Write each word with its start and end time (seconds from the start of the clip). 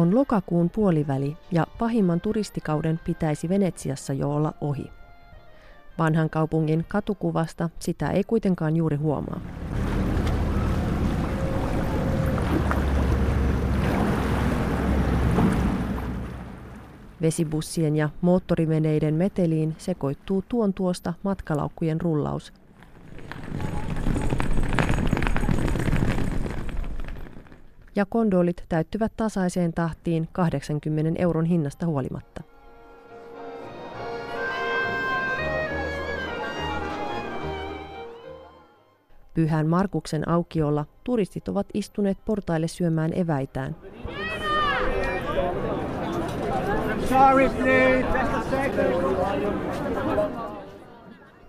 On 0.00 0.14
lokakuun 0.14 0.70
puoliväli 0.70 1.36
ja 1.52 1.66
pahimman 1.78 2.20
turistikauden 2.20 3.00
pitäisi 3.04 3.48
Venetsiassa 3.48 4.12
jo 4.12 4.30
olla 4.30 4.54
ohi. 4.60 4.90
Vanhan 5.98 6.30
kaupungin 6.30 6.84
katukuvasta 6.88 7.70
sitä 7.78 8.10
ei 8.10 8.24
kuitenkaan 8.24 8.76
juuri 8.76 8.96
huomaa. 8.96 9.40
Vesibussien 17.22 17.96
ja 17.96 18.08
moottoriveneiden 18.20 19.14
meteliin 19.14 19.74
sekoittuu 19.78 20.44
tuon 20.48 20.74
tuosta 20.74 21.14
matkalaukkujen 21.22 22.00
rullaus. 22.00 22.52
Ja 27.96 28.06
kondolit 28.06 28.64
täyttyvät 28.68 29.12
tasaiseen 29.16 29.72
tahtiin 29.72 30.28
80 30.32 31.22
euron 31.22 31.44
hinnasta 31.44 31.86
huolimatta. 31.86 32.42
Pyhän 39.34 39.66
Markuksen 39.66 40.28
aukiolla 40.28 40.86
turistit 41.04 41.48
ovat 41.48 41.66
istuneet 41.74 42.18
portaille 42.24 42.68
syömään 42.68 43.12
eväitään. 43.14 43.76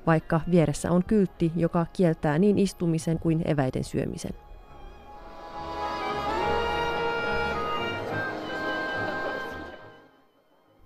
Vaikka 0.05 0.42
vieressä 0.52 0.92
on 0.92 1.03
kyltti, 1.03 1.52
joka 1.55 1.86
kieltää 1.94 2.39
niin 2.39 2.59
istumisen 2.59 3.20
kuin 3.20 3.42
eväiden 3.45 3.84
syömisen. 3.84 4.50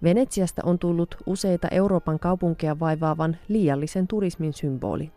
Venetsiasta 0.06 0.62
on 0.66 0.80
tullut 0.80 1.18
useita 1.26 1.68
Euroopan 1.72 2.20
kaupunkeja 2.20 2.80
vaivaavan 2.80 3.38
liiallisen 3.48 4.08
turismin 4.08 4.54
symboli. 4.54 5.12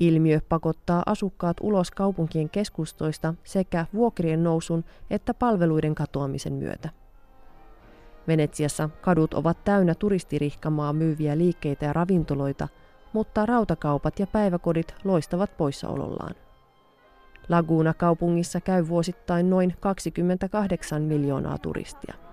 Ilmiö 0.00 0.40
pakottaa 0.48 1.02
asukkaat 1.06 1.56
ulos 1.60 1.90
kaupunkien 1.90 2.50
keskustoista 2.50 3.34
sekä 3.44 3.86
vuokrien 3.94 4.44
nousun 4.44 4.84
että 5.10 5.34
palveluiden 5.34 5.94
katoamisen 5.94 6.52
myötä. 6.52 6.88
Venetsiassa 8.28 8.90
kadut 9.00 9.34
ovat 9.34 9.64
täynnä 9.64 9.94
turistirihkamaa 9.94 10.92
myyviä 10.92 11.38
liikkeitä 11.38 11.86
ja 11.86 11.92
ravintoloita, 11.92 12.68
mutta 13.12 13.46
rautakaupat 13.46 14.18
ja 14.18 14.26
päiväkodit 14.26 14.94
loistavat 15.04 15.56
poissaolollaan. 15.56 16.34
Laguna-kaupungissa 17.48 18.60
käy 18.60 18.88
vuosittain 18.88 19.50
noin 19.50 19.74
28 19.80 21.02
miljoonaa 21.02 21.58
turistia. 21.58 22.25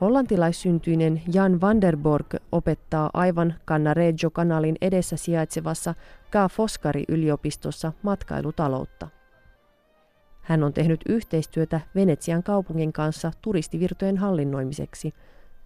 Hollantilaissyntyinen 0.00 1.22
Jan 1.32 1.60
van 1.60 1.80
der 1.80 1.96
Borg 1.96 2.34
opettaa 2.52 3.10
aivan 3.14 3.54
Cannareggio-kanalin 3.66 4.76
edessä 4.80 5.16
sijaitsevassa 5.16 5.94
Ka 6.30 6.48
Foscari-yliopistossa 6.48 7.92
matkailutaloutta. 8.02 9.08
Hän 10.42 10.64
on 10.64 10.72
tehnyt 10.72 11.00
yhteistyötä 11.08 11.80
Venetsian 11.94 12.42
kaupungin 12.42 12.92
kanssa 12.92 13.32
turistivirtojen 13.42 14.18
hallinnoimiseksi 14.18 15.14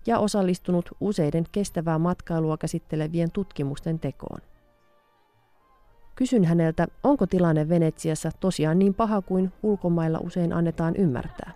ja 0.07 0.19
osallistunut 0.19 0.91
useiden 1.01 1.45
kestävää 1.53 1.99
matkailua 1.99 2.57
käsittelevien 2.57 3.31
tutkimusten 3.31 3.99
tekoon. 3.99 4.41
Kysyn 6.15 6.45
häneltä, 6.45 6.87
onko 7.03 7.27
tilanne 7.27 7.69
Venetsiassa 7.69 8.31
tosiaan 8.41 8.79
niin 8.79 8.95
paha 8.95 9.23
kuin 9.23 9.53
ulkomailla 9.63 10.19
usein 10.19 10.53
annetaan 10.53 10.97
ymmärtää. 10.97 11.53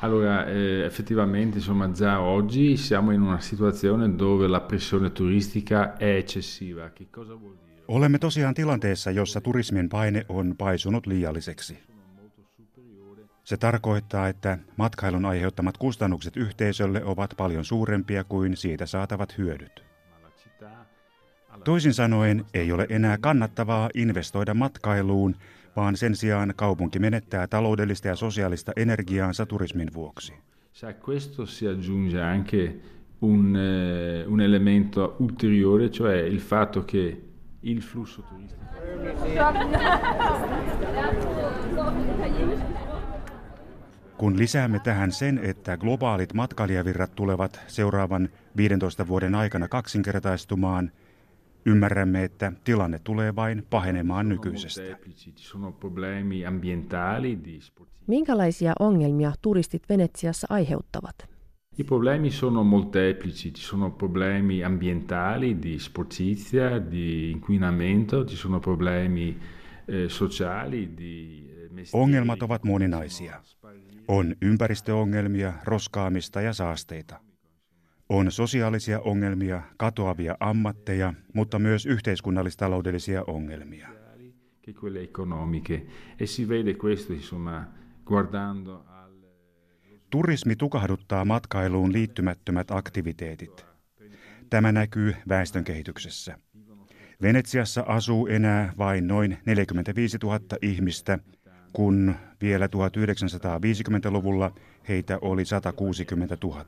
Allora, 0.00 0.46
eh, 0.46 0.82
effettivamente, 0.84 1.58
insomma, 1.58 1.90
già 1.90 2.20
oggi 2.20 2.76
siamo 2.76 3.10
in 3.12 3.22
una 3.22 3.40
situazione 3.40 4.14
dove 4.14 4.46
la 4.46 4.60
pressione 4.60 5.12
turistica 5.12 5.96
è 5.96 6.16
eccessiva. 6.16 6.90
Che 6.92 7.06
cosa 7.10 7.34
vuol 7.34 7.56
dire? 7.64 7.82
Olemme 7.86 8.18
tosiaan 8.18 8.52
tilanteessa, 8.52 9.10
jossa 9.10 9.40
turismin 9.40 9.88
paine 9.88 10.24
on 10.28 10.56
paisunut 10.56 11.06
liialliseksi. 11.06 11.93
Se 13.44 13.56
tarkoittaa, 13.56 14.28
että 14.28 14.58
matkailun 14.76 15.24
aiheuttamat 15.24 15.78
kustannukset 15.78 16.36
yhteisölle 16.36 17.04
ovat 17.04 17.34
paljon 17.36 17.64
suurempia 17.64 18.24
kuin 18.24 18.56
siitä 18.56 18.86
saatavat 18.86 19.38
hyödyt. 19.38 19.84
Toisin 21.64 21.94
sanoen 21.94 22.44
ei 22.54 22.72
ole 22.72 22.86
enää 22.88 23.18
kannattavaa 23.18 23.90
investoida 23.94 24.54
matkailuun, 24.54 25.36
vaan 25.76 25.96
sen 25.96 26.16
sijaan 26.16 26.52
kaupunki 26.56 26.98
menettää 26.98 27.46
taloudellista 27.46 28.08
ja 28.08 28.16
sosiaalista 28.16 28.72
energiaansa 28.76 29.46
turismin 29.46 29.94
vuoksi. 29.94 30.32
Se 30.72 30.86
a 30.86 30.94
questo 31.08 31.46
si 31.46 31.68
aggiunge 31.68 32.22
anche 32.22 32.76
un, 33.20 33.56
eh, 33.56 34.26
un 34.26 34.40
elemento 34.40 35.16
ulteriore, 35.18 35.88
cioè 35.88 36.16
il 36.16 36.40
fatto 36.40 36.84
che 36.84 37.20
il 37.62 37.80
flusso 37.80 38.22
turistico... 38.22 38.64
Kun 44.18 44.38
lisäämme 44.38 44.78
tähän 44.78 45.12
sen, 45.12 45.40
että 45.42 45.76
globaalit 45.76 46.34
matkailijavirrat 46.34 47.14
tulevat 47.14 47.60
seuraavan 47.66 48.28
15 48.56 49.08
vuoden 49.08 49.34
aikana 49.34 49.68
kaksinkertaistumaan, 49.68 50.92
ymmärrämme, 51.66 52.24
että 52.24 52.52
tilanne 52.64 52.98
tulee 52.98 53.36
vain 53.36 53.66
pahenemaan 53.70 54.28
nykyisestä. 54.28 54.82
Minkälaisia 58.06 58.72
ongelmia 58.78 59.32
turistit 59.42 59.82
Venetsiassa 59.88 60.46
aiheuttavat? 60.50 61.34
I 61.78 61.84
problemi 61.84 62.30
sono 62.30 62.62
molteplici, 62.62 63.50
ci 63.50 63.62
sono 63.62 63.90
problemi 63.90 64.62
ambientali, 64.62 65.58
di 65.62 65.78
sporcizia, 65.78 66.78
di 66.78 67.30
inquinamento, 67.30 68.24
ci 68.24 68.36
sono 68.36 68.60
problemi 68.60 69.36
eh, 69.86 70.08
sociali, 70.08 70.94
di 70.94 71.48
eh, 71.48 71.53
Ongelmat 71.92 72.42
ovat 72.42 72.64
moninaisia. 72.64 73.42
On 74.08 74.36
ympäristöongelmia, 74.42 75.52
roskaamista 75.64 76.40
ja 76.40 76.52
saasteita. 76.52 77.20
On 78.08 78.32
sosiaalisia 78.32 79.00
ongelmia, 79.00 79.62
katoavia 79.76 80.36
ammatteja, 80.40 81.14
mutta 81.34 81.58
myös 81.58 81.86
yhteiskunnallistaloudellisia 81.86 83.24
ongelmia. 83.26 83.88
Turismi 90.10 90.56
tukahduttaa 90.56 91.24
matkailuun 91.24 91.92
liittymättömät 91.92 92.70
aktiviteetit. 92.70 93.66
Tämä 94.50 94.72
näkyy 94.72 95.14
väestönkehityksessä. 95.28 96.38
Venetsiassa 97.22 97.84
asuu 97.86 98.26
enää 98.26 98.72
vain 98.78 99.06
noin 99.06 99.38
45 99.46 100.18
000 100.22 100.40
ihmistä– 100.62 101.18
kun 101.74 102.14
vielä 102.42 102.66
1950-luvulla 102.66 104.50
heitä 104.88 105.18
oli 105.22 105.44
160 105.44 106.36
000. 106.44 106.64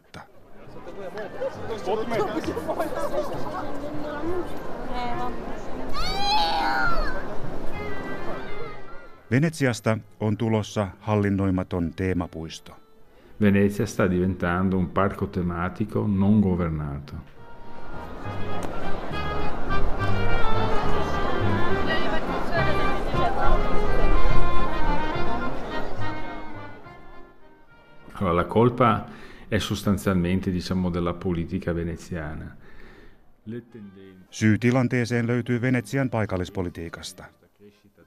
Venetsiasta 9.30 9.98
on 10.20 10.36
tulossa 10.36 10.88
hallinnoimaton 11.00 11.92
teemapuisto. 11.96 12.76
Venezia 13.40 13.86
sta 13.86 14.10
diventando 14.10 14.78
un 14.78 14.88
parco 14.88 15.26
tematico 15.26 16.06
non 16.06 16.40
governato. 16.40 17.14
Allora, 28.20 28.34
la 28.34 28.44
colpa 28.44 29.06
è 29.48 29.58
sostanzialmente 29.58 30.50
diciamo, 30.50 30.90
della 30.90 31.14
politica 31.14 31.74
veneziana. 31.74 32.56
Syy 34.30 34.58
tilanteeseen 34.58 35.26
löytyy 35.26 35.60
Venetsian 35.60 36.10
paikallispolitiikasta. 36.10 37.24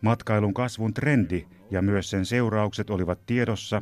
Matkailun 0.01 0.53
kasvun 0.53 0.93
trendi 0.93 1.47
ja 1.71 1.81
myös 1.81 2.09
sen 2.09 2.25
seuraukset 2.25 2.89
olivat 2.89 3.25
tiedossa, 3.25 3.81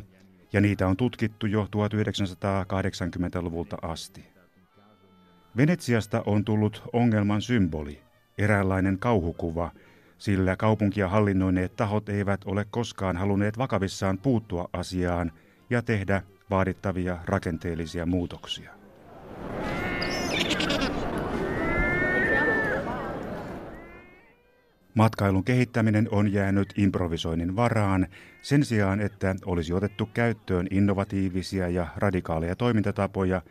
ja 0.54 0.62
niitä 0.62 0.88
on 0.88 0.98
tutkittu 0.98 1.46
jo 1.46 1.68
1980-luvulta 1.76 3.78
asti. 3.82 4.26
Venetsiasta 5.58 6.24
on 6.26 6.46
tullut 6.46 6.84
ongelman 6.94 7.42
symboli, 7.42 8.02
eräänlainen 8.38 9.00
kauhukuva, 9.00 9.72
sillä 10.18 10.56
kaupunkia 10.56 11.10
hallinnoineet 11.10 11.76
tahot 11.76 12.10
eivät 12.10 12.42
ole 12.46 12.66
koskaan 12.72 13.18
halunneet 13.18 13.58
vakavissaan 13.58 14.18
puuttua 14.18 14.70
asiaan 14.74 15.32
ja 15.70 15.82
tehdä 15.82 16.22
vaadittavia 16.50 17.18
rakenteellisia 17.26 18.06
muutoksia. 18.06 18.72
Matkailun 24.94 25.44
kehittäminen 25.44 26.08
on 26.12 26.34
jäänyt 26.34 26.74
improvisoinnin 26.78 27.56
varaan 27.56 28.08
sen 28.42 28.66
sijaan, 28.66 29.02
että 29.02 29.36
olisi 29.46 29.74
otettu 29.74 30.10
käyttöön 30.14 30.68
innovatiivisia 30.72 31.70
ja 31.70 31.88
radikaaleja 31.96 32.56
toimintatapoja 32.56 33.42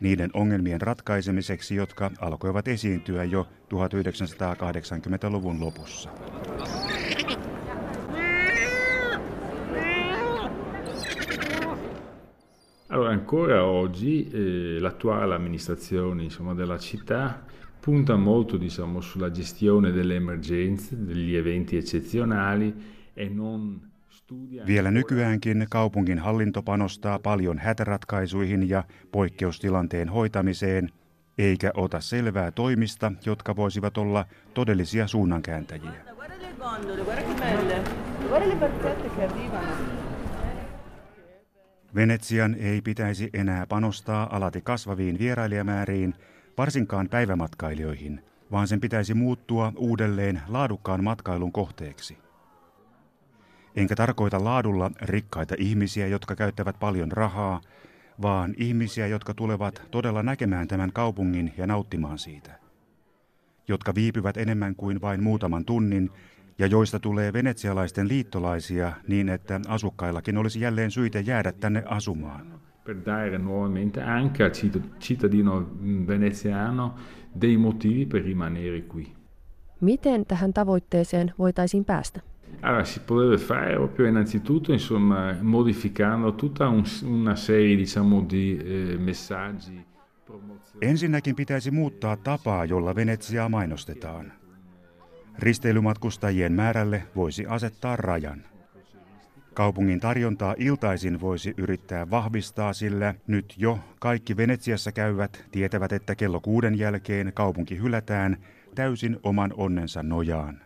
niiden 0.00 0.30
ongelmien 0.34 0.80
ratkaisemiseksi, 0.80 1.74
jotka 1.74 2.10
alkoivat 2.20 2.68
esiintyä 2.68 3.24
jo 3.24 3.48
1980-luvun 3.74 5.60
lopussa. 5.60 6.10
Allora, 12.92 13.10
ancora 13.10 13.64
oggi 13.64 14.28
eh, 14.28 14.78
l'attuale 14.78 15.34
amministrazione 15.34 16.24
insomma, 16.24 16.52
della 16.52 16.78
città 16.78 17.42
punta 17.80 18.16
molto 18.16 18.58
diciamo, 18.58 19.00
sulla 19.00 19.30
gestione 19.30 19.92
delle 19.92 20.16
emergenze, 20.16 21.02
degli 21.02 21.34
eventi 21.34 21.76
eccezionali 21.76 22.74
e 23.14 23.28
non 23.28 23.80
vielä 24.66 24.90
nykyäänkin 24.90 25.66
kaupungin 25.70 26.18
hallinto 26.18 26.62
panostaa 26.62 27.18
paljon 27.18 27.58
hätäratkaisuihin 27.58 28.68
ja 28.68 28.84
poikkeustilanteen 29.12 30.08
hoitamiseen, 30.08 30.88
eikä 31.38 31.70
ota 31.74 32.00
selvää 32.00 32.50
toimista, 32.50 33.12
jotka 33.26 33.56
voisivat 33.56 33.98
olla 33.98 34.24
todellisia 34.54 35.06
suunnankääntäjiä. 35.06 36.04
Venetsian 41.94 42.54
ei 42.54 42.82
pitäisi 42.82 43.30
enää 43.32 43.66
panostaa 43.66 44.36
alati 44.36 44.60
kasvaviin 44.60 45.18
vierailijamääriin, 45.18 46.14
varsinkaan 46.58 47.08
päivämatkailijoihin, 47.08 48.24
vaan 48.50 48.68
sen 48.68 48.80
pitäisi 48.80 49.14
muuttua 49.14 49.72
uudelleen 49.76 50.42
laadukkaan 50.48 51.04
matkailun 51.04 51.52
kohteeksi. 51.52 52.18
Enkä 53.76 53.96
tarkoita 53.96 54.44
laadulla 54.44 54.90
rikkaita 55.02 55.54
ihmisiä, 55.58 56.06
jotka 56.06 56.36
käyttävät 56.36 56.76
paljon 56.80 57.12
rahaa, 57.12 57.60
vaan 58.22 58.54
ihmisiä, 58.56 59.06
jotka 59.06 59.34
tulevat 59.34 59.82
todella 59.90 60.22
näkemään 60.22 60.68
tämän 60.68 60.92
kaupungin 60.92 61.54
ja 61.56 61.66
nauttimaan 61.66 62.18
siitä. 62.18 62.58
Jotka 63.68 63.94
viipyvät 63.94 64.36
enemmän 64.36 64.74
kuin 64.76 65.00
vain 65.00 65.22
muutaman 65.22 65.64
tunnin 65.64 66.10
ja 66.58 66.66
joista 66.66 67.00
tulee 67.00 67.32
venetsialaisten 67.32 68.08
liittolaisia 68.08 68.92
niin, 69.08 69.28
että 69.28 69.60
asukkaillakin 69.68 70.38
olisi 70.38 70.60
jälleen 70.60 70.90
syitä 70.90 71.20
jäädä 71.20 71.52
tänne 71.52 71.82
asumaan. 71.86 72.60
Per 72.84 72.96
dare 73.06 73.38
nuovamente 73.38 74.02
anche 74.02 74.44
al 74.44 74.50
cittadino 75.00 75.66
veneziano 76.06 76.94
dei 77.40 77.56
motivi 77.56 78.06
per 78.06 78.22
rimanere 78.24 78.82
qui. 78.94 79.12
Miten 79.80 80.26
tähän 80.26 80.52
tavoitteeseen 80.52 81.32
voitaisiin 81.38 81.84
päästä? 81.84 82.20
Allora, 82.62 82.84
si 82.84 83.00
potrebbe 83.00 83.36
fare 83.36 83.74
proprio 83.74 84.08
innanzitutto 84.08 84.72
insomma, 84.72 85.34
modificando 85.42 86.32
tutta 86.32 86.68
un, 86.68 86.84
una 87.04 87.34
serie 87.34 87.76
diciamo, 87.76 88.26
di 88.30 88.58
eh, 88.58 88.98
messaggi. 88.98 89.86
Ensinnäkin 90.80 91.36
pitäisi 91.36 91.70
muuttaa 91.70 92.16
tapaa, 92.16 92.64
jolla 92.64 92.94
Venetsiaa 92.94 93.48
mainostetaan. 93.48 94.32
Risteilymatkustajien 95.38 96.52
määrälle 96.52 97.02
voisi 97.16 97.46
asettaa 97.46 97.96
rajan. 97.96 98.42
Kaupungin 99.54 100.00
tarjontaa 100.00 100.54
iltaisin 100.58 101.20
voisi 101.20 101.54
yrittää 101.56 102.10
vahvistaa, 102.10 102.72
sillä 102.72 103.14
nyt 103.26 103.54
jo 103.56 103.78
kaikki 104.00 104.36
Venetsiassa 104.36 104.92
käyvät 104.92 105.44
tietävät, 105.50 105.92
että 105.92 106.14
kello 106.14 106.40
kuuden 106.40 106.78
jälkeen 106.78 107.32
kaupunki 107.34 107.78
hylätään 107.78 108.36
täysin 108.74 109.20
oman 109.22 109.54
onnensa 109.56 110.02
nojaan. 110.02 110.60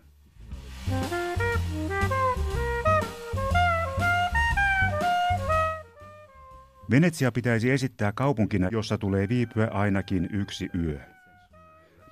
Venetsia 6.91 7.33
pitäisi 7.33 7.71
esittää 7.71 8.13
kaupunkina, 8.13 8.69
jossa 8.73 8.99
tulee 8.99 9.29
viipyä 9.29 9.69
ainakin 9.73 10.29
yksi 10.33 10.71
yö. 10.75 11.16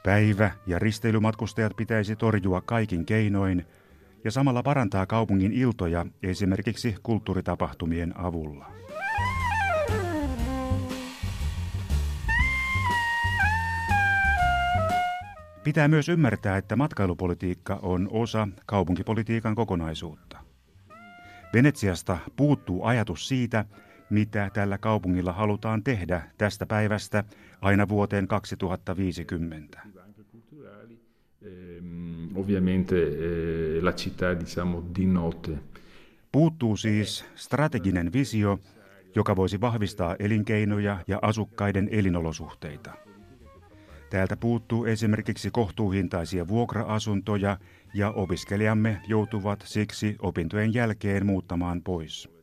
Päivä- 0.04 0.50
ja 0.66 0.78
risteilymatkustajat 0.78 1.76
pitäisi 1.76 2.16
torjua 2.16 2.60
kaikin 2.60 3.06
keinoin 3.06 3.66
ja 4.24 4.30
samalla 4.30 4.62
parantaa 4.62 5.06
kaupungin 5.06 5.52
iltoja 5.52 6.06
esimerkiksi 6.22 6.96
kulttuuritapahtumien 7.02 8.18
avulla. 8.18 8.66
Pitää 15.64 15.88
myös 15.88 16.08
ymmärtää, 16.08 16.56
että 16.56 16.76
matkailupolitiikka 16.76 17.78
on 17.82 18.08
osa 18.12 18.48
kaupunkipolitiikan 18.66 19.54
kokonaisuutta. 19.54 20.38
Venetsiasta 21.54 22.18
puuttuu 22.36 22.84
ajatus 22.84 23.28
siitä, 23.28 23.64
mitä 24.10 24.50
tällä 24.52 24.78
kaupungilla 24.78 25.32
halutaan 25.32 25.82
tehdä 25.82 26.22
tästä 26.38 26.66
päivästä 26.66 27.24
aina 27.60 27.88
vuoteen 27.88 28.28
2050. 28.28 29.80
Ehm, 31.42 32.36
ovviamente 32.36 32.96
eh, 32.96 33.82
la 33.82 33.92
città 33.92 34.40
diciamo 34.40 34.82
di 34.96 35.06
notte. 35.06 35.58
Puuttuu 36.32 36.76
siis 36.76 37.24
strateginen 37.34 38.12
visio, 38.12 38.58
joka 39.14 39.36
voisi 39.36 39.60
vahvistaa 39.60 40.16
elinkeinoja 40.18 40.98
ja 41.08 41.18
asukkaiden 41.22 41.88
elinolosuhteita. 41.92 42.92
Täältä 44.10 44.36
puuttuu 44.36 44.84
esimerkiksi 44.84 45.50
kohtuuhintaisia 45.50 46.48
vuokra-asuntoja 46.48 47.58
ja 47.94 48.10
opiskelijamme 48.10 49.00
joutuvat 49.08 49.64
siksi 49.66 50.16
opintojen 50.18 50.74
jälkeen 50.74 51.26
muuttamaan 51.26 51.82
pois. 51.82 52.34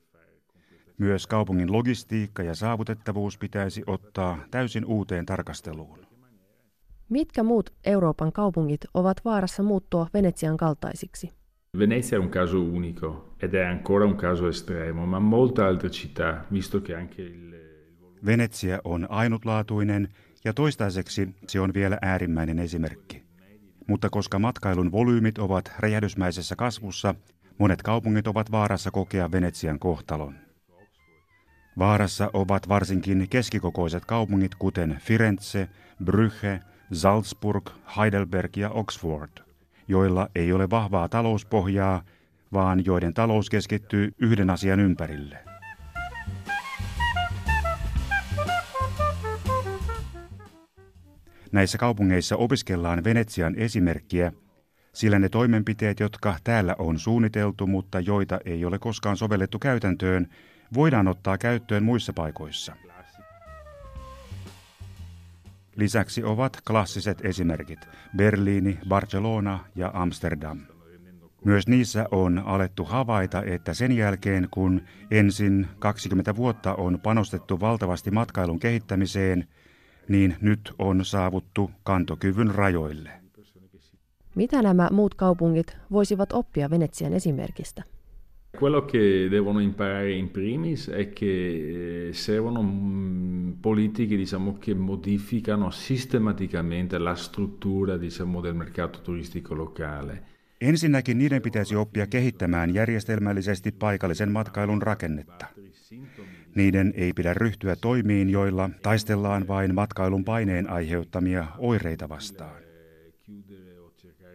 Myös 1.01 1.27
kaupungin 1.27 1.71
logistiikka 1.71 2.43
ja 2.43 2.55
saavutettavuus 2.55 3.37
pitäisi 3.37 3.83
ottaa 3.87 4.37
täysin 4.51 4.85
uuteen 4.85 5.25
tarkasteluun. 5.25 5.99
Mitkä 7.09 7.43
muut 7.43 7.73
Euroopan 7.85 8.31
kaupungit 8.31 8.81
ovat 8.93 9.17
vaarassa 9.25 9.63
muuttua 9.63 10.07
Venetsian 10.13 10.57
kaltaisiksi? 10.57 11.29
Venezia 11.77 12.17
è 12.17 12.21
un 12.21 12.29
caso 12.29 12.57
unico 12.57 13.35
ed 13.41 13.53
è 13.53 13.65
ancora 13.65 14.05
un 14.05 14.15
caso 14.15 14.47
estremo, 14.49 15.05
ma 15.05 15.19
molte 15.19 15.61
altre 15.61 15.89
città, 15.89 16.45
visto 16.51 16.81
che 16.81 16.95
anche 16.95 17.21
il... 17.21 17.55
Venetsia 18.25 18.79
on 18.83 19.07
ainutlaatuinen 19.09 20.07
ja 20.45 20.53
toistaiseksi 20.53 21.29
se 21.47 21.59
on 21.59 21.73
vielä 21.73 21.97
äärimmäinen 22.01 22.59
esimerkki. 22.59 23.23
Mutta 23.87 24.09
koska 24.09 24.39
matkailun 24.39 24.91
volyymit 24.91 25.37
ovat 25.37 25.71
räjähdysmäisessä 25.79 26.55
kasvussa, 26.55 27.15
monet 27.57 27.81
kaupungit 27.81 28.27
ovat 28.27 28.51
vaarassa 28.51 28.91
kokea 28.91 29.31
Venetsian 29.31 29.79
kohtalon. 29.79 30.50
Vaarassa 31.79 32.29
ovat 32.33 32.69
varsinkin 32.69 33.27
keskikokoiset 33.29 34.05
kaupungit 34.05 34.55
kuten 34.55 34.97
Firenze, 35.01 35.69
Brügge, 36.03 36.59
Salzburg, 36.93 37.69
Heidelberg 37.97 38.57
ja 38.57 38.69
Oxford, 38.69 39.29
joilla 39.87 40.27
ei 40.35 40.53
ole 40.53 40.69
vahvaa 40.69 41.09
talouspohjaa, 41.09 42.03
vaan 42.53 42.85
joiden 42.85 43.13
talous 43.13 43.49
keskittyy 43.49 44.11
yhden 44.19 44.49
asian 44.49 44.79
ympärille. 44.79 45.37
Näissä 51.51 51.77
kaupungeissa 51.77 52.35
opiskellaan 52.35 53.03
Venetsian 53.03 53.55
esimerkkiä, 53.55 54.31
sillä 54.93 55.19
ne 55.19 55.29
toimenpiteet, 55.29 55.99
jotka 55.99 56.35
täällä 56.43 56.75
on 56.79 56.99
suunniteltu, 56.99 57.67
mutta 57.67 57.99
joita 57.99 58.39
ei 58.45 58.65
ole 58.65 58.79
koskaan 58.79 59.17
sovellettu 59.17 59.59
käytäntöön, 59.59 60.27
voidaan 60.73 61.07
ottaa 61.07 61.37
käyttöön 61.37 61.83
muissa 61.83 62.13
paikoissa. 62.13 62.75
Lisäksi 65.75 66.23
ovat 66.23 66.57
klassiset 66.67 67.25
esimerkit 67.25 67.79
Berliini, 68.17 68.79
Barcelona 68.87 69.59
ja 69.75 69.91
Amsterdam. 69.93 70.59
Myös 71.45 71.67
niissä 71.67 72.05
on 72.11 72.39
alettu 72.39 72.85
havaita, 72.85 73.43
että 73.43 73.73
sen 73.73 73.91
jälkeen 73.91 74.47
kun 74.51 74.81
ensin 75.11 75.67
20 75.79 76.35
vuotta 76.35 76.75
on 76.75 76.99
panostettu 77.03 77.59
valtavasti 77.59 78.11
matkailun 78.11 78.59
kehittämiseen, 78.59 79.47
niin 80.07 80.35
nyt 80.41 80.73
on 80.79 81.05
saavuttu 81.05 81.71
kantokyvyn 81.83 82.55
rajoille. 82.55 83.11
Mitä 84.35 84.61
nämä 84.61 84.89
muut 84.91 85.15
kaupungit 85.15 85.77
voisivat 85.91 86.33
oppia 86.33 86.69
Venetsian 86.69 87.13
esimerkistä? 87.13 87.83
Quello 88.51 88.85
che 88.85 89.27
devono 89.29 89.59
imparare 89.59 90.13
in 90.13 90.29
primis 90.29 90.89
è 90.89 91.13
che 91.13 92.09
eh, 92.09 92.13
servono 92.13 92.61
mm, 92.61 93.51
politiche 93.61 94.15
diciamo, 94.15 94.57
che 94.59 94.73
modificano 94.73 95.71
sistematicamente 95.71 96.97
la 96.97 97.15
struttura 97.15 97.97
diciamo, 97.97 98.41
del 98.41 98.53
mercato 98.53 99.01
turistico 99.01 99.53
locale. 99.55 100.23
Ensinnäkin 100.61 101.17
niiden 101.17 101.41
pitäisi 101.41 101.75
oppia 101.75 102.07
kehittämään 102.07 102.73
järjestelmällisesti 102.73 103.71
paikallisen 103.71 104.31
matkailun 104.31 104.81
rakennetta. 104.81 105.45
Niiden 106.55 106.93
ei 106.95 107.13
pidä 107.13 107.33
ryhtyä 107.33 107.75
toimiin, 107.75 108.29
joilla 108.29 108.69
taistellaan 108.81 109.47
vain 109.47 109.75
matkailun 109.75 110.23
paineen 110.23 110.69
aiheuttamia 110.69 111.47
oireita 111.57 112.09
vastaan. 112.09 112.61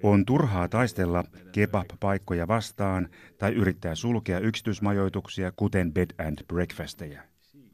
On 0.02 0.24
turhaa 0.24 0.68
taistella 0.68 1.24
kebab-paikkoja 1.52 2.48
vastaan 2.48 3.08
tai 3.38 3.52
yrittää 3.54 3.94
sulkea 3.94 4.38
yksityismajoituksia, 4.38 5.52
kuten 5.56 5.92
bed 5.92 6.10
and 6.26 6.38
breakfasteja. 6.46 7.22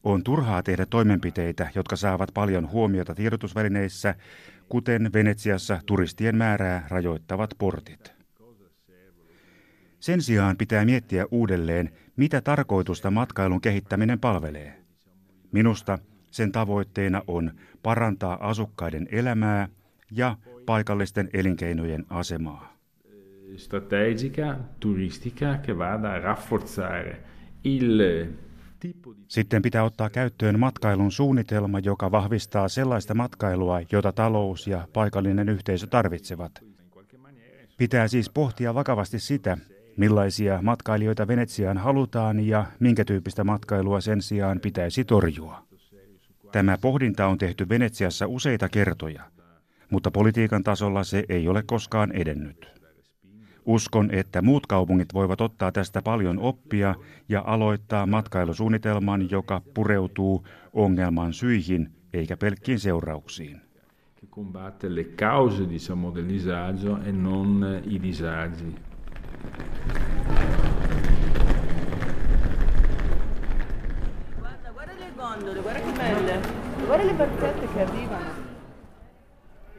On 0.02 0.24
turhaa 0.24 0.62
tehdä 0.62 0.86
toimenpiteitä, 0.86 1.68
jotka 1.74 1.96
saavat 1.96 2.30
paljon 2.34 2.70
huomiota 2.70 3.14
tiedotusvälineissä, 3.14 4.14
kuten 4.68 5.10
Venetsiassa 5.12 5.80
turistien 5.86 6.36
määrää 6.36 6.86
rajoittavat 6.88 7.50
portit. 7.58 8.12
Sen 10.00 10.22
sijaan 10.22 10.56
pitää 10.56 10.84
miettiä 10.84 11.26
uudelleen, 11.30 11.90
mitä 12.16 12.40
tarkoitusta 12.40 13.10
matkailun 13.10 13.60
kehittäminen 13.60 14.20
palvelee. 14.20 14.82
Minusta 15.52 15.98
sen 16.30 16.52
tavoitteena 16.52 17.22
on 17.26 17.52
parantaa 17.82 18.48
asukkaiden 18.48 19.08
elämää 19.10 19.68
ja 20.10 20.36
paikallisten 20.66 21.30
elinkeinojen 21.32 22.06
asemaa. 22.10 22.76
Strategica 23.56 24.56
turistica 24.80 25.58
che 25.66 25.78
vada 25.78 26.12
a 26.12 26.18
rafforzare 26.18 27.20
il 27.64 28.00
sitten 29.28 29.62
pitää 29.62 29.84
ottaa 29.84 30.10
käyttöön 30.10 30.58
matkailun 30.58 31.12
suunnitelma, 31.12 31.78
joka 31.78 32.10
vahvistaa 32.10 32.68
sellaista 32.68 33.14
matkailua, 33.14 33.80
jota 33.92 34.12
talous 34.12 34.66
ja 34.66 34.88
paikallinen 34.92 35.48
yhteisö 35.48 35.86
tarvitsevat. 35.86 36.52
Pitää 37.76 38.08
siis 38.08 38.30
pohtia 38.30 38.74
vakavasti 38.74 39.18
sitä, 39.18 39.58
millaisia 39.96 40.62
matkailijoita 40.62 41.28
Venetsiaan 41.28 41.78
halutaan 41.78 42.46
ja 42.46 42.64
minkä 42.80 43.04
tyyppistä 43.04 43.44
matkailua 43.44 44.00
sen 44.00 44.22
sijaan 44.22 44.60
pitäisi 44.60 45.04
torjua. 45.04 45.62
Tämä 46.52 46.78
pohdinta 46.80 47.26
on 47.26 47.38
tehty 47.38 47.68
Venetsiassa 47.68 48.26
useita 48.26 48.68
kertoja, 48.68 49.22
mutta 49.92 50.10
politiikan 50.10 50.62
tasolla 50.62 51.04
se 51.04 51.24
ei 51.28 51.48
ole 51.48 51.62
koskaan 51.62 52.12
edennyt. 52.12 52.72
Uskon, 53.66 54.10
että 54.10 54.42
muut 54.42 54.66
kaupungit 54.66 55.14
voivat 55.14 55.40
ottaa 55.40 55.72
tästä 55.72 56.02
paljon 56.02 56.38
oppia 56.38 56.94
ja 57.28 57.42
aloittaa 57.46 58.06
matkailusuunnitelman, 58.06 59.30
joka 59.30 59.60
pureutuu 59.74 60.46
ongelman 60.72 61.32
syihin 61.32 61.90
eikä 62.12 62.36
pelkkiin 62.36 62.80
seurauksiin. 62.80 63.60
combatte 64.32 64.88
le 64.88 65.14
cause 65.14 65.66
diciamo, 65.66 66.10
del 66.10 66.24
disagio 66.24 66.98
e 67.02 67.12
non 67.12 67.82
i 67.84 67.98
disagi. 67.98 68.74
Guarda, 74.38 74.70
guarda 74.70 74.92
le 74.94 75.12
gondole, 75.14 75.60
guarda 75.60 75.80
che 75.80 75.92
belle. 75.92 76.40
Guarda 76.86 77.04
le 77.04 77.12
barchette 77.12 77.68
che 77.74 77.80
arrivano. 77.80 78.41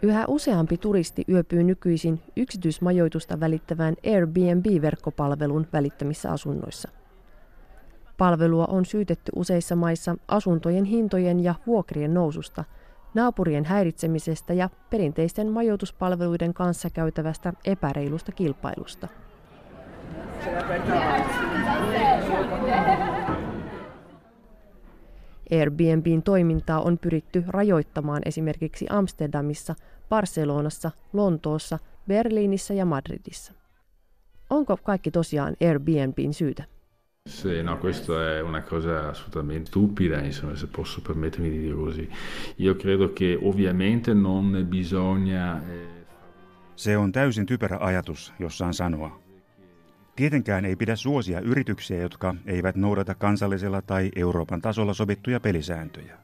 Yhä 0.03 0.25
useampi 0.27 0.77
turisti 0.77 1.23
yöpyy 1.29 1.63
nykyisin 1.63 2.21
yksityismajoitusta 2.37 3.39
välittävään 3.39 3.95
Airbnb-verkkopalvelun 4.05 5.67
välittämissä 5.73 6.31
asunnoissa. 6.31 6.89
Palvelua 8.17 8.65
on 8.65 8.85
syytetty 8.85 9.31
useissa 9.35 9.75
maissa 9.75 10.15
asuntojen 10.27 10.85
hintojen 10.85 11.39
ja 11.39 11.55
vuokrien 11.67 12.13
noususta, 12.13 12.63
naapurien 13.13 13.65
häiritsemisestä 13.65 14.53
ja 14.53 14.69
perinteisten 14.89 15.51
majoituspalveluiden 15.51 16.53
kanssa 16.53 16.89
käytävästä 16.89 17.53
epäreilusta 17.65 18.31
kilpailusta. 18.31 19.07
Airbnbin 25.51 26.23
toimintaa 26.23 26.81
on 26.81 26.97
pyritty 26.97 27.43
rajoittamaan 27.47 28.21
esimerkiksi 28.25 28.85
Amsterdamissa, 28.89 29.75
Barcelonassa, 30.09 30.91
Lontoossa, 31.13 31.79
Berliinissä 32.07 32.73
ja 32.73 32.85
Madridissa. 32.85 33.53
Onko 34.49 34.77
kaikki 34.77 35.11
tosiaan 35.11 35.55
Airbnbin 35.61 36.33
syytä? 36.33 36.63
Se, 37.29 37.63
no, 37.63 37.77
questo 37.77 38.19
è 38.19 38.41
una 38.41 38.61
cosa 38.61 39.09
assolutamente 39.09 39.69
stupida, 39.69 40.19
insomma, 40.19 40.55
se 40.55 40.67
posso 40.67 41.01
permettermi 41.01 41.49
di 41.49 41.59
dire 41.59 41.75
così. 41.75 42.09
Io 42.59 42.75
credo 42.75 43.13
che 43.13 43.39
ovviamente 43.41 44.13
non 44.13 44.65
bisogna... 44.69 45.61
Eh, 45.69 46.05
se 46.75 46.97
on 46.97 47.11
täysin 47.11 47.45
typerä 47.45 47.77
ajatus, 47.79 48.33
jos 48.39 48.57
saan 48.57 48.73
sanoa. 48.73 49.22
Tietenkään 50.15 50.65
ei 50.65 50.75
pidä 50.75 50.95
suosia 50.95 51.39
yrityksiä, 51.39 51.97
jotka 51.97 52.35
eivät 52.45 52.75
noudata 52.75 53.15
kansallisella 53.15 53.81
tai 53.81 54.11
Euroopan 54.15 54.61
tasolla 54.61 54.93
sovittuja 54.93 55.39
pelisääntöjä. 55.39 56.17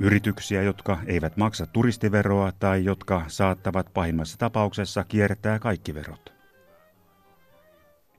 Yrityksiä, 0.00 0.62
jotka 0.62 0.98
eivät 1.06 1.36
maksa 1.36 1.66
turistiveroa 1.66 2.52
tai 2.52 2.84
jotka 2.84 3.24
saattavat 3.28 3.92
pahimmassa 3.94 4.38
tapauksessa 4.38 5.04
kiertää 5.04 5.58
kaikki 5.58 5.94
verot. 5.94 6.32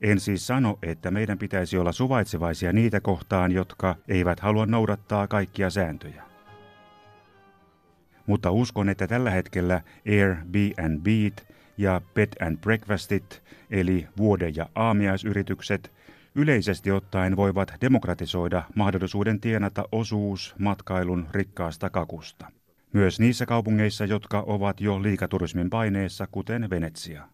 En 0.01 0.19
siis 0.19 0.47
sano, 0.47 0.79
että 0.81 1.11
meidän 1.11 1.37
pitäisi 1.37 1.77
olla 1.77 1.91
suvaitsevaisia 1.91 2.73
niitä 2.73 3.01
kohtaan, 3.01 3.51
jotka 3.51 3.95
eivät 4.07 4.39
halua 4.39 4.65
noudattaa 4.65 5.27
kaikkia 5.27 5.69
sääntöjä. 5.69 6.23
Mutta 8.25 8.51
uskon, 8.51 8.89
että 8.89 9.07
tällä 9.07 9.31
hetkellä 9.31 9.81
Airbnb 10.07 11.05
ja 11.77 12.01
bed 12.13 12.29
and 12.47 12.57
breakfastit, 12.57 13.43
eli 13.71 14.07
vuode- 14.17 14.51
ja 14.55 14.69
aamiaisyritykset, 14.75 15.91
yleisesti 16.35 16.91
ottaen 16.91 17.35
voivat 17.35 17.73
demokratisoida 17.81 18.63
mahdollisuuden 18.75 19.39
tienata 19.39 19.83
osuus 19.91 20.55
matkailun 20.59 21.27
rikkaasta 21.31 21.89
kakusta. 21.89 22.51
Myös 22.93 23.19
niissä 23.19 23.45
kaupungeissa, 23.45 24.05
jotka 24.05 24.43
ovat 24.47 24.81
jo 24.81 25.03
liikaturismin 25.03 25.69
paineessa, 25.69 26.27
kuten 26.27 26.69
Venetsia. 26.69 27.27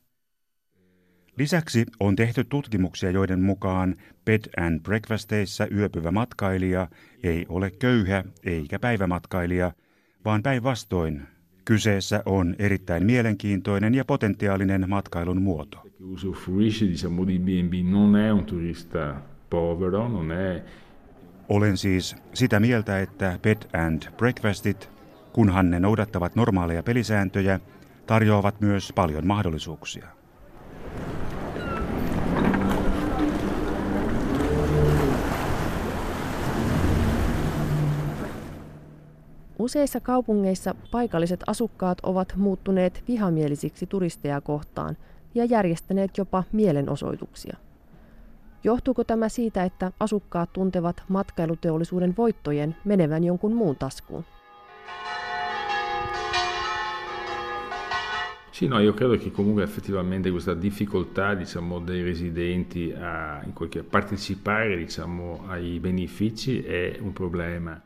Lisäksi 1.37 1.85
on 1.99 2.15
tehty 2.15 2.43
tutkimuksia, 2.43 3.11
joiden 3.11 3.41
mukaan 3.41 3.95
bed 4.25 4.41
and 4.57 4.81
breakfasteissa 4.81 5.67
yöpyvä 5.75 6.11
matkailija 6.11 6.87
ei 7.23 7.45
ole 7.49 7.71
köyhä 7.71 8.23
eikä 8.43 8.79
päivämatkailija, 8.79 9.71
vaan 10.25 10.43
päinvastoin 10.43 11.27
Kyseessä 11.67 12.23
on 12.25 12.55
erittäin 12.59 13.05
mielenkiintoinen 13.05 13.95
ja 13.95 14.05
potentiaalinen 14.05 14.89
matkailun 14.89 15.41
muoto. 15.41 15.83
Olen 21.49 21.77
siis 21.77 22.15
sitä 22.33 22.59
mieltä, 22.59 22.99
että 22.99 23.39
bed 23.41 23.57
and 23.87 24.03
breakfastit, 24.17 24.89
kunhan 25.33 25.69
ne 25.69 25.79
noudattavat 25.79 26.35
normaaleja 26.35 26.83
pelisääntöjä, 26.83 27.59
tarjoavat 28.05 28.61
myös 28.61 28.93
paljon 28.95 29.27
mahdollisuuksia. 29.27 30.07
Useissa 39.59 39.99
kaupungeissa 39.99 40.75
paikalliset 40.91 41.43
asukkaat 41.47 41.97
ovat 42.03 42.33
muuttuneet 42.35 43.03
vihamielisiksi 43.07 43.85
turisteja 43.87 44.41
kohtaan 44.41 44.97
ja 45.35 45.45
järjestäneet 45.45 46.17
jopa 46.17 46.43
mielenosoituksia. 46.51 47.57
Johtuuko 48.63 49.03
tämä 49.03 49.29
siitä, 49.29 49.63
että 49.63 49.91
asukkaat 49.99 50.53
tuntevat 50.53 51.03
matkailuteollisuuden 51.07 52.13
voittojen 52.17 52.75
menevän 52.85 53.23
jonkun 53.23 53.53
muun 53.53 53.75
taskuun? 53.75 54.25
Sì, 58.51 58.67
no, 58.67 58.79
io 58.79 58.93
credo 58.93 59.17
che 59.17 59.29
comunque 59.29 59.63
effettivamente 59.63 60.31
questa 60.31 60.55
difficoltà 60.61 61.35
diciamo, 61.39 61.79
dei 61.79 62.03
residenti 62.03 62.91
a, 62.91 63.43
in 63.45 63.53
qualche, 63.53 63.83
partecipare 63.83 64.77
diciamo, 64.77 65.43
ai 65.47 65.79
benefici 65.79 66.63
è 66.63 66.97
un 67.01 67.13
problema. 67.13 67.79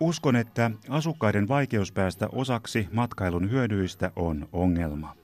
Uskon, 0.00 0.36
että 0.36 0.70
asukkaiden 0.88 1.48
vaikeus 1.48 1.92
päästä 1.92 2.28
osaksi 2.32 2.88
matkailun 2.92 3.50
hyödyistä 3.50 4.12
on 4.16 4.48
ongelma. 4.52 5.16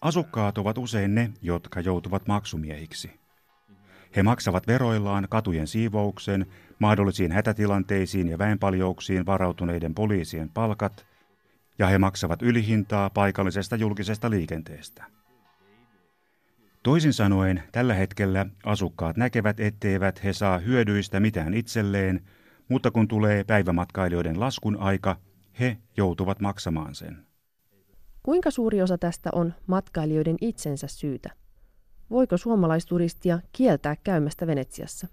Asukkaat 0.00 0.58
ovat 0.58 0.78
usein 0.78 1.14
ne, 1.14 1.32
jotka 1.42 1.80
joutuvat 1.80 2.26
maksumiehiksi. 2.28 3.20
He 4.16 4.22
maksavat 4.22 4.66
veroillaan 4.66 5.26
katujen 5.30 5.66
siivouksen, 5.66 6.46
mahdollisiin 6.78 7.32
hätätilanteisiin 7.32 8.28
ja 8.28 8.38
väenpaljouksiin 8.38 9.26
varautuneiden 9.26 9.94
poliisien 9.94 10.48
palkat, 10.48 11.06
ja 11.78 11.86
he 11.86 11.98
maksavat 11.98 12.42
ylihintaa 12.42 13.10
paikallisesta 13.10 13.76
julkisesta 13.76 14.30
liikenteestä. 14.30 15.04
Toisin 16.82 17.12
sanoen, 17.12 17.62
tällä 17.72 17.94
hetkellä 17.94 18.46
asukkaat 18.64 19.16
näkevät, 19.16 19.60
etteivät 19.60 20.24
he 20.24 20.32
saa 20.32 20.58
hyödyistä 20.58 21.20
mitään 21.20 21.54
itselleen, 21.54 22.20
mutta 22.72 22.90
kun 22.90 23.08
tulee 23.08 23.44
päivämatkailijoiden 23.44 24.40
laskun 24.40 24.76
aika, 24.76 25.16
he 25.60 25.78
joutuvat 25.96 26.40
maksamaan 26.40 26.94
sen. 26.94 27.26
Kuinka 28.22 28.50
suuri 28.50 28.82
osa 28.82 28.98
tästä 28.98 29.30
on 29.32 29.54
matkailijoiden 29.66 30.36
itsensä 30.40 30.86
syytä? 30.86 31.30
Voiko 32.10 32.36
suomalaisturistia 32.36 33.38
kieltää 33.52 33.96
käymästä 34.04 34.46
Venetsiassa? 34.46 35.08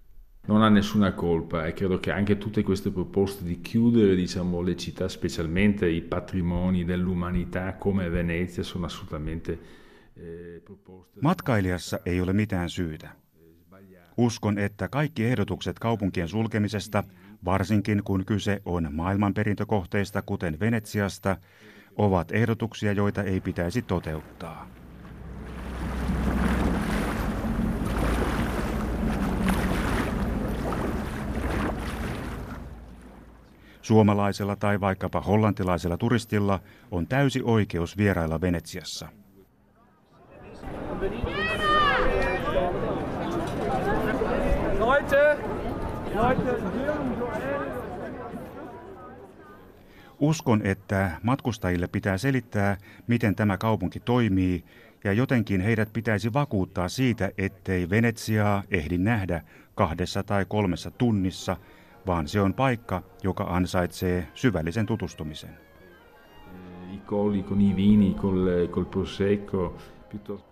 non 0.48 0.62
ha 0.62 0.70
nessuna 0.70 1.12
colpa 1.12 1.66
e 1.66 1.74
credo 1.74 2.00
che 2.00 2.12
anche 2.12 2.38
tutte 2.38 2.64
queste 2.64 2.92
proposte 2.92 3.46
di 3.46 3.62
chiudere 3.62 4.16
diciamo, 4.16 4.64
le 4.64 4.76
città, 4.76 5.08
specialmente 5.08 5.88
i 5.90 6.02
patrimoni 6.02 6.86
dell'umanità 6.86 7.76
come 7.78 8.10
Venezia, 8.10 8.64
sono 8.64 8.86
assolutamente 8.86 9.60
eh, 10.16 10.62
proposte. 10.64 11.20
Matkailijassa 11.22 12.00
ei 12.06 12.22
ole 12.22 12.34
mitään 12.34 12.70
syytä. 12.70 13.10
Uskon, 14.18 14.58
että 14.58 14.88
kaikki 14.88 15.26
ehdotukset 15.26 15.80
kaupunkien 15.80 16.28
sulkemisesta, 16.28 17.04
varsinkin 17.46 18.04
kun 18.04 18.26
kyse 18.26 18.62
on 18.66 18.88
maailmanperintökohteista 18.92 20.22
kuten 20.22 20.60
Venetsiasta, 20.60 21.38
ovat 21.98 22.32
ehdotuksia, 22.32 22.92
joita 22.92 23.24
ei 23.24 23.42
pitäisi 23.42 23.82
toteuttaa. 23.82 24.68
Suomalaisella 33.82 34.56
tai 34.56 34.80
vaikkapa 34.80 35.22
hollantilaisella 35.22 35.98
turistilla 35.98 36.60
on 36.92 37.08
täysi 37.08 37.42
oikeus 37.44 37.98
vierailla 37.98 38.42
Venetsiassa. 38.42 39.08
Uskon, 50.20 50.62
että 50.66 51.12
matkustajille 51.24 51.88
pitää 51.88 52.18
selittää, 52.18 52.78
miten 53.08 53.36
tämä 53.36 53.58
kaupunki 53.58 54.00
toimii, 54.00 54.64
ja 55.04 55.14
jotenkin 55.14 55.62
heidät 55.62 55.94
pitäisi 55.94 56.34
vakuuttaa 56.34 56.90
siitä, 56.90 57.32
ettei 57.38 57.90
Venetsiaa 57.90 58.64
ehdi 58.72 58.98
nähdä 58.98 59.42
kahdessa 59.76 60.24
tai 60.24 60.46
kolmessa 60.46 60.92
tunnissa– 60.92 61.58
vaan 62.08 62.28
se 62.28 62.42
on 62.42 62.54
paikka, 62.54 63.04
joka 63.24 63.44
ansaitsee 63.44 64.28
syvällisen 64.34 64.86
tutustumisen. 64.86 65.50
I 66.94 66.98
colli 67.08 67.44
con 67.44 67.62
i 67.62 67.76
vini, 67.76 68.14
col, 68.14 68.68
col 68.72 68.86
prosecco, 68.86 69.78
piuttosto... 70.10 70.50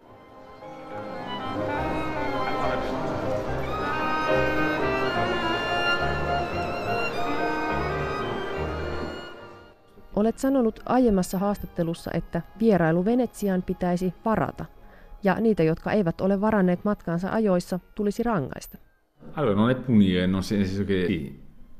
Olet 10.17 10.39
sanonut 10.39 10.79
aiemmassa 10.85 11.37
haastattelussa, 11.37 12.11
että 12.13 12.41
vierailu 12.59 13.05
Venetsiaan 13.05 13.63
pitäisi 13.63 14.13
varata, 14.25 14.65
ja 15.23 15.39
niitä, 15.39 15.63
jotka 15.63 15.91
eivät 15.91 16.21
ole 16.21 16.41
varanneet 16.41 16.83
matkaansa 16.83 17.29
ajoissa, 17.29 17.79
tulisi 17.95 18.23
rangaista. 18.23 18.77
Allora, 19.35 19.55
non 19.55 19.69
è 19.69 19.75
punire, 19.75 20.27
non 20.27 20.33
nel 20.33 20.43
senso 20.43 20.83
che 20.85 21.31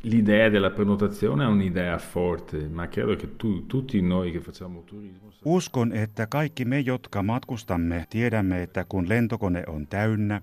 l'idea 0.04 0.52
della 0.52 0.70
prenotazione 0.70 1.44
è 1.44 1.48
un'idea 1.48 1.98
forte, 1.98 2.70
ma 2.70 2.88
credo 2.88 3.16
che 3.16 3.28
tu, 3.38 3.66
tutti 3.68 4.02
noi 4.02 4.32
che 4.32 4.40
facciamo 4.40 4.82
turismo... 4.82 5.32
Uskon, 5.46 5.94
että 5.94 6.28
kaikki 6.28 6.66
me, 6.66 6.80
jotka 6.80 7.24
matkustamme, 7.24 8.06
tiedämme, 8.10 8.64
että 8.64 8.86
kun 8.90 9.10
lentokone 9.10 9.64
on 9.68 9.88
täynnä, 9.88 10.42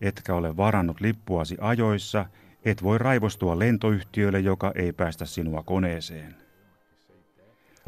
etkä 0.00 0.34
ole 0.34 0.56
varannut 0.56 1.00
lippuasi 1.00 1.56
ajoissa, 1.60 2.26
et 2.64 2.82
voi 2.82 2.98
raivostua 2.98 3.58
lentoyhtiölle, 3.58 4.40
joka 4.40 4.72
ei 4.74 4.92
päästä 4.92 5.24
sinua 5.24 5.62
koneeseen. 5.62 6.41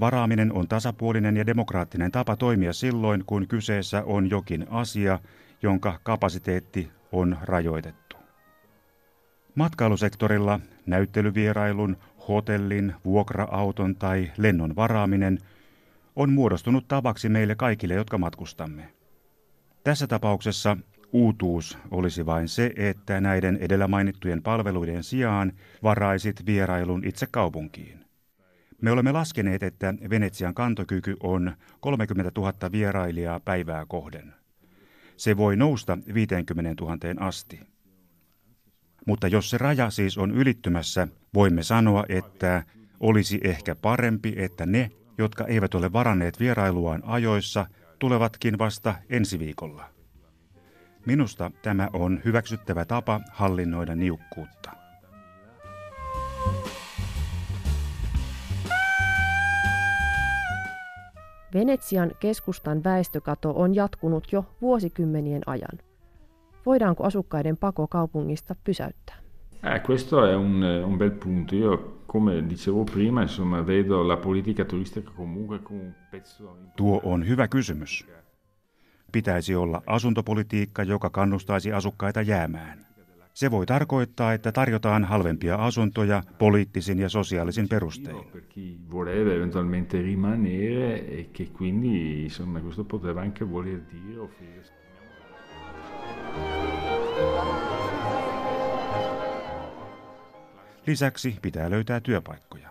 Varaaminen 0.01 0.53
on 0.53 0.69
tasapuolinen 0.69 1.37
ja 1.37 1.47
demokraattinen 1.47 2.13
tapa 2.13 2.37
toimia 2.37 2.73
silloin, 2.73 3.25
kun 3.27 3.49
kyseessä 3.49 4.03
on 4.07 4.31
jokin 4.31 4.67
asia, 4.71 5.19
jonka 5.63 6.01
kapasiteetti 6.03 6.91
on 7.13 7.39
rajoitettu. 7.43 8.17
Matkailusektorilla 9.55 10.61
näyttelyvierailun, 10.87 11.97
hotellin, 12.29 12.95
vuokra-auton 13.05 13.97
tai 13.97 14.33
lennon 14.37 14.77
varaaminen 14.77 15.39
on 16.17 16.33
muodostunut 16.33 16.89
tavaksi 16.89 17.29
meille 17.29 17.55
kaikille, 17.55 17.95
jotka 17.95 18.19
matkustamme. 18.19 18.89
Tässä 19.85 20.07
tapauksessa 20.07 20.77
uutuus 21.13 21.79
olisi 21.91 22.27
vain 22.27 22.49
se, 22.49 22.73
että 22.77 23.21
näiden 23.21 23.57
edellä 23.57 23.89
mainittujen 23.89 24.43
palveluiden 24.43 25.05
sijaan 25.05 25.53
varaisit 25.83 26.47
vierailun 26.47 27.05
itse 27.05 27.27
kaupunkiin. 27.31 28.04
Me 28.83 28.91
olemme 28.91 29.13
laskeneet, 29.13 29.63
että 29.63 29.95
Venetsian 30.11 30.55
kantokyky 30.55 31.17
on 31.23 31.57
30 31.81 32.41
000 32.41 32.73
vierailijaa 32.73 33.41
päivää 33.41 33.87
kohden. 33.89 34.35
Se 35.17 35.37
voi 35.37 35.57
nousta 35.57 35.99
50 36.15 36.85
000 36.85 37.27
asti. 37.27 37.61
Mutta 39.07 39.29
jos 39.29 39.51
se 39.51 39.59
raja 39.59 39.91
siis 39.91 40.19
on 40.19 40.31
ylittymässä, 40.31 41.09
voimme 41.35 41.63
sanoa, 41.63 42.05
että 42.09 42.63
olisi 43.01 43.41
ehkä 43.45 43.75
parempi, 43.75 44.35
että 44.37 44.67
ne, 44.67 44.91
jotka 45.19 45.47
eivät 45.47 45.75
ole 45.75 45.93
varanneet 45.93 46.41
vierailuaan 46.41 47.03
ajoissa, 47.05 47.67
tulevatkin 47.99 48.59
vasta 48.59 48.95
ensi 49.11 49.39
viikolla. 49.39 49.85
Minusta 51.07 51.51
tämä 51.63 51.89
on 51.93 52.21
hyväksyttävä 52.25 52.85
tapa 52.85 53.21
hallinnoida 53.31 53.95
niukkuutta. 53.95 54.84
Venetsian 61.55 62.11
keskustan 62.21 62.85
väestökato 62.85 63.53
on 63.57 63.75
jatkunut 63.75 64.33
jo 64.33 64.45
vuosikymmenien 64.63 65.43
ajan. 65.47 65.79
Voidaanko 66.67 67.05
asukkaiden 67.05 67.57
pako 67.57 67.87
kaupungista 67.87 68.55
pysäyttää? 68.65 69.17
Eh, 69.65 69.81
questo 69.81 70.27
è 70.27 70.35
un, 70.37 70.63
un 70.87 70.99
bel 70.99 71.11
punto. 71.11 71.55
Io, 71.55 72.03
come 72.07 72.49
dicevo 72.49 72.85
prima, 72.85 73.23
insomma, 73.23 73.67
vedo 73.67 74.09
la 74.09 74.17
politica 74.17 74.65
turistica 74.65 75.11
comunque 75.17 75.59
come 75.59 75.81
un 75.81 75.95
pezzo... 76.11 76.57
Tuo 76.77 77.01
on 77.05 77.29
hyvä 77.29 77.49
kysymys. 77.49 78.07
Pitäisi 79.13 79.55
olla 79.55 79.83
asuntopolitiikka, 79.87 80.83
joka 80.83 81.11
kannustaisi 81.11 81.73
asukkaita 81.73 82.23
jäämään. 82.23 82.87
Se 83.35 83.51
voi 83.51 83.67
tarkoittaa, 83.67 84.33
että 84.33 84.53
tarjotaan 84.53 85.05
halvempia 85.05 85.57
asuntoja 85.57 86.23
poliittisin 86.39 86.99
ja 86.99 87.09
sosiaalisin 87.09 87.69
perustein. 87.69 88.17
E 88.17 88.21
Lisäksi 100.87 101.39
pitää 101.43 101.71
löytää 101.71 102.01
työpaikkoja. 102.01 102.71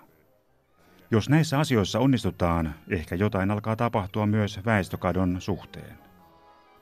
Jos 1.12 1.30
näissä 1.30 1.60
asioissa 1.60 2.00
onnistutaan, 2.00 2.76
ehkä 2.90 3.16
jotain 3.16 3.52
alkaa 3.52 3.76
tapahtua 3.76 4.26
myös 4.26 4.60
väestökadon 4.66 5.42
suhteen. 5.42 6.03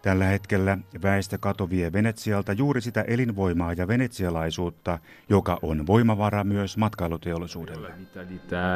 Tällä 0.02 0.26
hetkellä 0.26 0.78
väestökato 1.02 1.70
vie 1.70 1.94
Venetsialta 1.94 2.54
juuri 2.54 2.82
sitä 2.82 3.02
elinvoimaa 3.02 3.74
ja 3.74 3.88
venetsialaisuutta, 3.88 5.00
joka 5.30 5.60
on 5.62 5.88
voimavara 5.88 6.44
myös 6.44 6.78
matkailuteollisuudelle. 6.78 7.94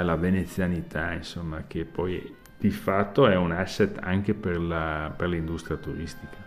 La 0.03 0.21
venezianità, 0.21 1.13
insomma, 1.13 1.61
che 1.73 1.85
poi 1.85 2.35
di 2.61 2.69
fatto 2.69 3.27
è 3.27 3.35
un 3.35 3.51
asset 3.51 3.97
anche 4.01 4.33
per, 4.33 4.57
la, 4.57 5.11
per 5.17 5.29
l'industria 5.29 5.77
turistica. 5.77 6.38